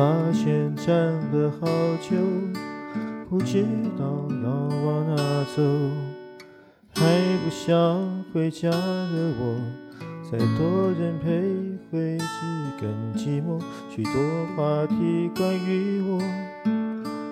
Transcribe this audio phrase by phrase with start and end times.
[0.00, 0.96] 发现站
[1.30, 1.66] 了好
[2.00, 2.16] 久，
[3.28, 3.62] 不知
[3.98, 4.48] 道要
[4.82, 5.62] 往哪走，
[6.94, 7.04] 还
[7.44, 9.60] 不想回家的我，
[10.24, 11.28] 再多人陪
[11.92, 12.24] 会是
[12.80, 13.62] 更寂寞。
[13.94, 14.12] 许多
[14.56, 16.18] 话题关于我，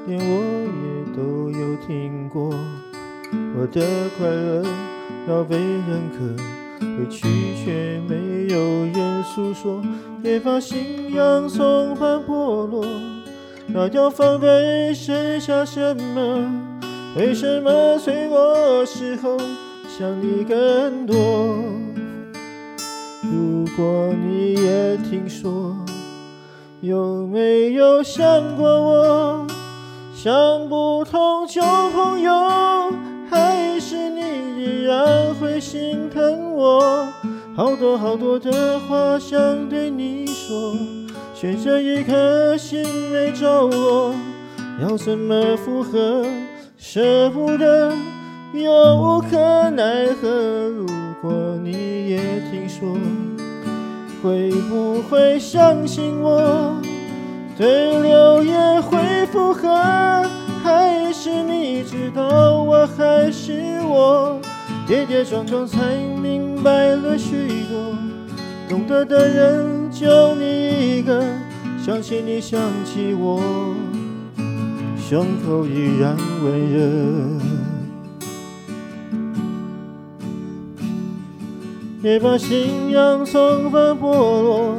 [0.07, 2.51] 连我也都有听过。
[3.57, 3.81] 我的
[4.19, 4.63] 快乐
[5.27, 6.37] 要被认可，
[6.99, 7.27] 委屈
[7.65, 7.98] 却
[9.35, 9.83] 诉说，
[10.23, 12.85] 也怕信仰松绑剥落。
[13.67, 16.51] 那要防备剩下什么？
[17.17, 19.37] 为什么脆弱时候
[19.87, 21.17] 想你更多？
[23.23, 25.77] 如果你也听说，
[26.81, 29.47] 有没有想过我？
[30.15, 30.33] 想
[30.69, 31.61] 不通旧
[31.95, 32.33] 朋友。
[33.31, 34.21] 还是你
[34.57, 37.07] 依然会心疼我，
[37.59, 40.77] 好多好多的话想对你说，
[41.35, 44.15] 悬着一颗心没着落，
[44.81, 46.25] 要怎么附和？
[46.77, 47.93] 舍不得
[48.53, 49.37] 又无可
[49.71, 50.29] 奈何。
[50.69, 50.87] 如
[51.21, 52.97] 果你也听说，
[54.23, 56.77] 会不会相信我？
[57.57, 59.69] 对流言会附和。
[60.63, 62.87] 还是你知道我，
[64.89, 67.95] 跌跌撞撞才明白了许多，
[68.71, 71.23] 懂得的人就你一个，
[71.85, 73.39] 想起你想起我，
[74.99, 76.81] 胸口依然温热，
[82.03, 84.11] 也把信仰松绑剥
[84.43, 84.75] 落，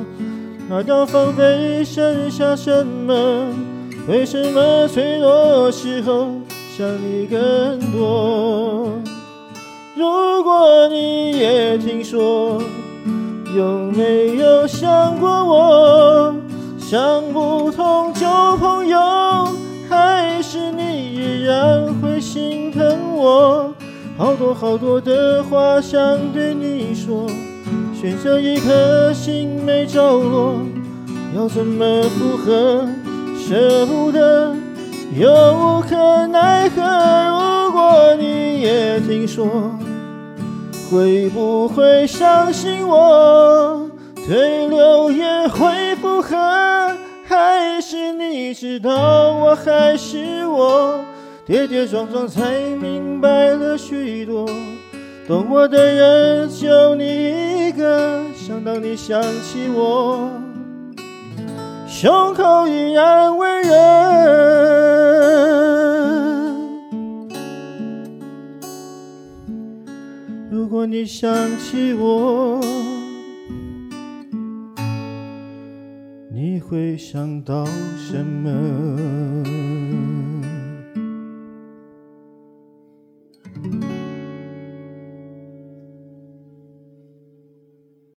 [0.67, 3.53] 那要防备剩下什么？
[4.07, 6.31] 为什么脆弱时候
[6.75, 8.98] 想你更多？
[10.89, 12.59] 你也听说，
[13.55, 16.35] 有没有想过我？
[16.79, 18.25] 想不通旧
[18.57, 18.99] 朋友，
[19.87, 20.81] 还是你
[21.13, 23.71] 依然会心疼我？
[24.17, 25.99] 好多好多的话想
[26.33, 27.27] 对你说，
[27.93, 30.55] 悬着一颗心没着落，
[31.37, 32.87] 要怎么附和？
[33.37, 34.55] 舍不得，
[35.15, 36.81] 又无可奈何。
[36.81, 39.47] 如果你也听说，
[40.89, 43.89] 会不会相信我？
[44.27, 46.35] 对流也会附和，
[47.27, 50.99] 还是你知道我还是我？
[51.45, 54.47] 跌跌撞撞才明白了许多，
[55.27, 60.29] 懂我的人就你一个，想到你想起我。
[61.87, 63.73] 胸口依然温热。
[70.51, 72.59] 如果你想起我
[76.33, 77.63] 你会想到
[77.95, 78.49] 什么？